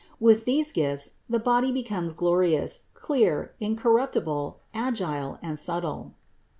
[0.19, 6.15] With these gifts the body becomes glorious, clear, incorruptible, agile and subtle.